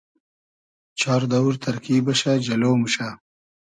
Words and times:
چار 0.99 1.21
دئوور 1.31 1.55
تئرکی 1.63 1.95
بئشۂ 2.05 2.33
جئلۉ 2.45 2.63
موشۂ 2.79 3.07